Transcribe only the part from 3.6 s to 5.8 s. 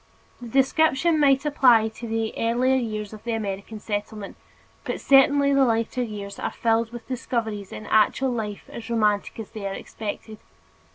settlement, but certainly the